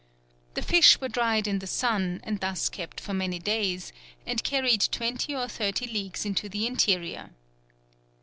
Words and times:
The 0.55 0.63
fish 0.63 0.99
were 0.99 1.09
dried 1.09 1.47
in 1.47 1.59
the 1.59 1.67
sun, 1.67 2.21
and 2.23 2.39
thus 2.39 2.69
kept 2.69 2.99
for 2.99 3.13
many 3.13 3.37
days, 3.37 3.93
and 4.25 4.43
carried 4.43 4.87
twenty 4.91 5.35
or 5.35 5.47
thirty 5.47 5.85
leagues 5.85 6.25
into 6.25 6.49
the 6.49 6.65
interior. 6.65 7.29